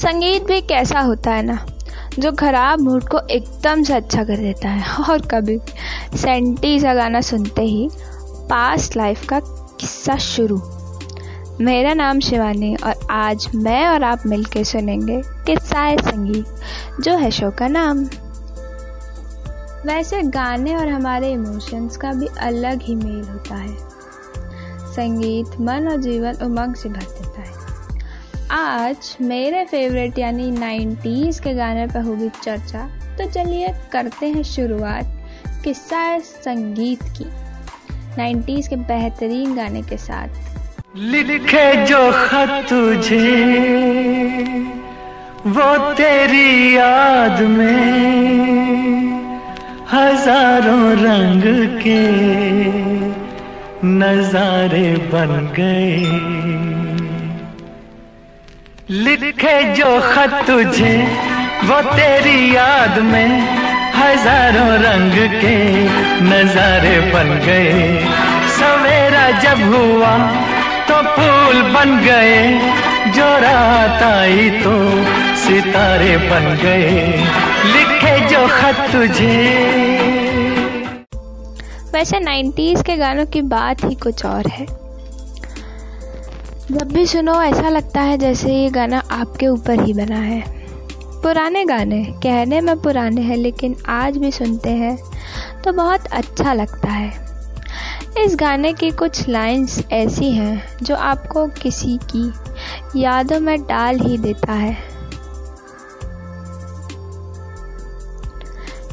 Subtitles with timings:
[0.00, 1.66] संगीत भी कैसा होता है ना,
[2.18, 5.58] जो खराब मूड को एकदम से अच्छा कर देता है। और कभी
[6.16, 7.90] सेंटी सा गाना सुनते ही
[8.50, 9.40] पास्ट लाइफ का
[9.80, 10.62] किस्सा शुरू।
[11.60, 16.46] मेरा नाम शिवानी और आज मैं और आप मिलके सुनेंगे किस्सा है संगीत,
[17.00, 18.04] जो है शो का नाम।
[19.86, 23.76] वैसे गाने और हमारे इमोशंस का भी अलग ही मेल होता है।
[24.92, 27.59] संगीत मन और जीवन उमंग से भर देता है।
[28.52, 35.28] आज मेरे फेवरेट यानी 90s के गाने पर होगी चर्चा। तो चलिए करते हैं शुरुआत
[35.64, 37.24] किस्सा है संगीत की।
[38.16, 40.28] 90s के बेहतरीन गाने के साथ।
[40.96, 43.30] लिखे जो खत तुझे,
[45.46, 47.90] वो तेरी याद में
[49.92, 51.42] हज़ारों रंग
[51.78, 52.02] के
[53.86, 56.80] नजारे बन गए।
[58.90, 60.94] लिखे जो खत तुझे,
[61.64, 63.40] वो तेरी याद में
[63.94, 65.54] हज़ारों रंग के
[66.22, 68.08] नजारे बन गए।
[68.48, 70.10] सवेरा जब हुआ
[70.88, 72.42] तो फूल बन गए,
[73.12, 74.74] जो रात आई तो
[75.36, 77.06] सितारे बन गए।
[77.66, 79.38] लिखे जो खत तुझे।
[81.94, 84.79] वैसे 90s के गानों की बात ही कुछ और है।
[86.70, 90.42] जब भी सुनो, ऐसा लगता है जैसे ये गाना आपके ऊपर ही बना है।
[91.22, 94.96] पुराने गाने, कहने में पुराने हैं, लेकिन आज भी सुनते हैं
[95.64, 97.30] तो बहुत अच्छा लगता है।
[98.18, 102.32] इस गाने की कुछ लाइंस ऐसी हैं, जो आपको किसी की
[103.00, 104.76] यादों में डाल ही देता है।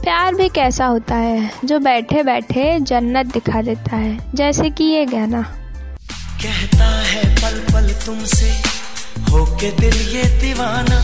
[0.02, 5.06] प्यार भी कैसा होता है, जो बैठे बैठे जन्नत दिखा देता है, जैसे कि ये
[5.06, 5.46] गाना।
[6.44, 8.50] कहता है पल पल तुमसे,
[9.32, 11.00] होके दिल ये दीवाना।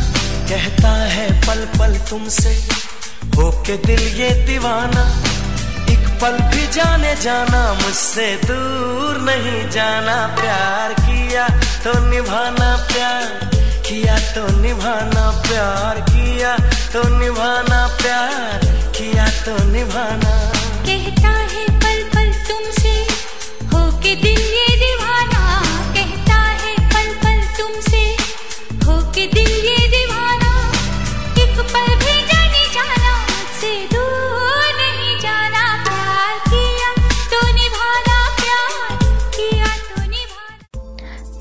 [0.49, 2.49] कहता है पल पल तुमसे,
[3.35, 5.03] होके दिल ये दीवाना।
[5.91, 11.47] एक पल भी जाने जाना, मुझसे दूर नहीं जाना। प्यार किया
[11.83, 13.49] तो निभाना, प्यार
[13.88, 16.57] किया तो निभाना। प्यार किया
[16.93, 18.66] तो निभाना, प्यार
[18.97, 20.31] किया तो निभाना।
[20.88, 21.42] कहता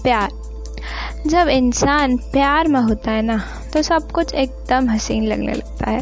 [0.02, 0.30] प्यार।
[1.26, 3.36] जब इंसान प्यार में होता है ना
[3.72, 6.00] तो सब कुछ एकदम हसीन लगने लगता है।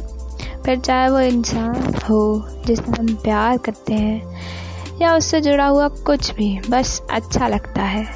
[0.64, 2.22] फिर चाहे वो इंसान हो
[2.66, 4.38] जिससे हम प्यार करते हैं,
[5.02, 8.06] या उससे जुड़ा हुआ कुछ भी, बस अच्छा लगता है।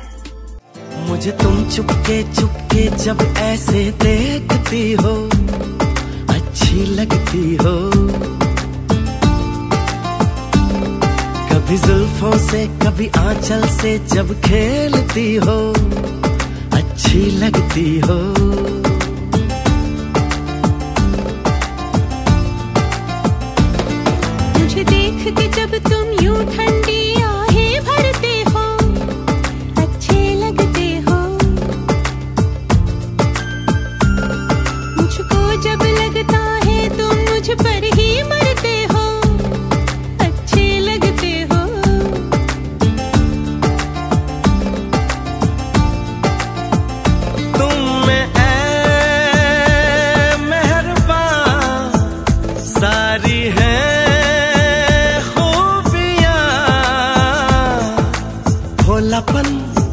[1.09, 5.15] मुझे तुम चुपके चुपके जब ऐसे देखती हो,
[6.35, 8.44] अच्छी लगती हो।
[11.65, 15.57] कभी जुल्फों से, कभी आंचल से जब खेलती हो,
[16.79, 18.19] अच्छी लगती हो।
[24.59, 26.45] मुझे देख के जब तुम यूँ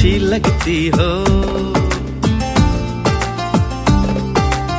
[0.00, 1.08] अच्छी लगती हो।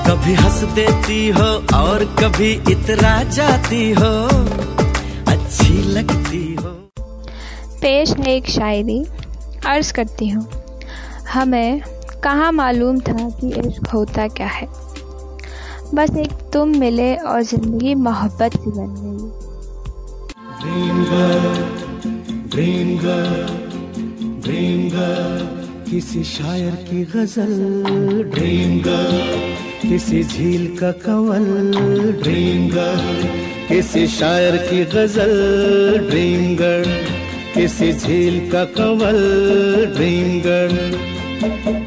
[0.07, 1.45] कभी हंस देती हो
[1.77, 4.27] और कभी इतरा जाती हो।
[5.31, 6.69] अच्छी लगती हो।
[7.81, 9.05] पेश है एक शायरी
[9.65, 10.47] अर्ज़ करती हूँ।
[11.33, 11.81] हमें
[12.23, 14.67] कहाँ मालूम था कि इश्क होता क्या है?
[15.93, 18.95] बस एक तुम मिले और ज़िंदगी मोहब्बत की बन
[23.03, 23.60] गई।
[25.91, 27.53] किसी शायर की गज़ल
[28.33, 31.47] ड्रीम गर्ल किसी झील का कंवल
[32.21, 33.27] ड्रीम गर्ल
[33.67, 35.33] किसी शायर की गज़ल
[36.09, 36.93] ड्रीम गर्ल
[37.55, 39.19] किसी झील का कंवल
[39.97, 40.79] ड्रीम गर्ल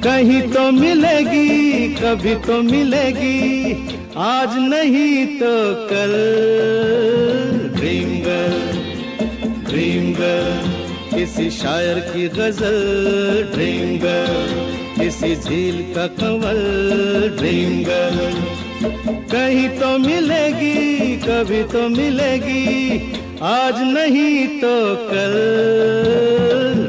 [0.05, 3.73] कहीं तो मिलेगी, कभी तो मिलेगी,
[4.29, 5.57] आज नहीं तो
[5.91, 6.15] कल।
[7.77, 8.81] ड्रीम गर्ल
[9.69, 10.84] ड्रीम गर्ल
[11.15, 14.63] किसी शायर की गज़ल ड्रीम गर्ल
[14.95, 16.61] किसी झील का कंवल
[17.39, 18.43] ड्रीम गर्ल
[19.33, 22.99] कहीं तो मिलेगी, कभी तो मिलेगी,
[23.43, 24.75] आज नहीं तो
[25.09, 25.35] कल।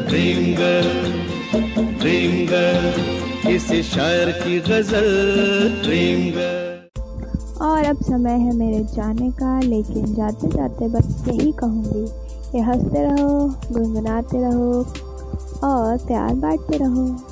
[0.09, 2.91] ड्रीम गर्ल ड्रीम गर्ल
[3.41, 5.09] किसी शायर की गज़ल
[5.83, 6.73] ड्रीम गर्ल
[7.65, 12.05] और अब समय है मेरे जाने का, लेकिन जाते जाते बस यही कहूँगी।
[12.53, 14.85] हँसते रहो गुनगुनाते रहो
[15.63, 17.24] और प्यार बांटते रहो।